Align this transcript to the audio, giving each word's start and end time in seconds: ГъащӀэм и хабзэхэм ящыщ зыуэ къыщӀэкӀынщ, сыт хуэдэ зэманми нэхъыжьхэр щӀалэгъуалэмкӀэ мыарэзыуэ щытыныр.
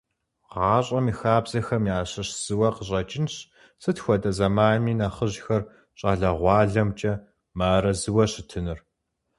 ГъащӀэм 0.53 1.05
и 1.11 1.13
хабзэхэм 1.19 1.83
ящыщ 1.97 2.29
зыуэ 2.43 2.69
къыщӀэкӀынщ, 2.75 3.33
сыт 3.81 3.97
хуэдэ 4.03 4.31
зэманми 4.37 4.93
нэхъыжьхэр 4.99 5.63
щӀалэгъуалэмкӀэ 5.97 7.13
мыарэзыуэ 7.57 8.25
щытыныр. 8.31 8.79